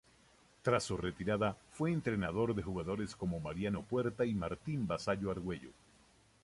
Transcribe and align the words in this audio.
Tras 0.63 0.83
su 0.83 0.97
retirada 0.97 1.55
fue 1.69 1.91
entrenador 1.91 2.55
de 2.55 2.63
jugadores 2.63 3.15
como 3.15 3.39
Mariano 3.39 3.83
Puerta 3.83 4.25
y 4.25 4.33
Martín 4.33 4.87
Vassallo 4.87 5.29
Argüello. 5.29 5.69